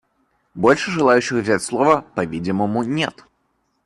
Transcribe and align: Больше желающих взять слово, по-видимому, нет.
Больше 0.55 0.89
желающих 0.89 1.43
взять 1.43 1.61
слово, 1.61 2.01
по-видимому, 2.15 2.81
нет. 2.81 3.27